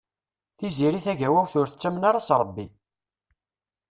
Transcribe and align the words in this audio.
Tiziri 0.57 0.99
Tagawawt 1.05 1.53
ur 1.59 1.67
tettamen 1.69 2.03
ara 2.09 2.25
s 2.27 2.29
Ṛebbi. 2.41 2.67